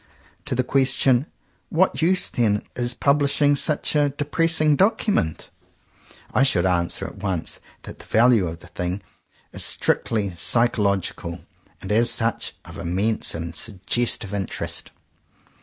To 0.45 0.55
the 0.55 0.63
question 0.63 1.27
"what 1.69 2.01
use 2.01 2.27
then 2.27 2.63
in 2.75 2.89
pub 2.99 3.21
lishing 3.21 3.55
such 3.55 3.95
a 3.95 4.09
depressing 4.09 4.75
document?" 4.75 5.51
I 6.33 6.41
should 6.41 6.65
answer 6.65 7.05
at 7.05 7.17
once 7.17 7.59
that 7.83 7.99
the 7.99 8.05
value 8.05 8.47
of 8.47 8.61
the 8.61 8.67
thing 8.69 9.03
is 9.53 9.63
strictly 9.63 10.33
psychological, 10.35 11.41
and, 11.83 11.91
as 11.91 12.09
such, 12.09 12.55
of 12.65 12.79
immense 12.79 13.35
and 13.35 13.55
suggestive 13.55 14.33
interest. 14.33 14.89